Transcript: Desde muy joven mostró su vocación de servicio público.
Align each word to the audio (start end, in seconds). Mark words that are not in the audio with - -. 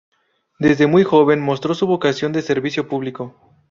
Desde 0.57 0.87
muy 0.87 1.03
joven 1.03 1.39
mostró 1.39 1.75
su 1.75 1.85
vocación 1.85 2.33
de 2.33 2.41
servicio 2.41 2.87
público. 2.87 3.35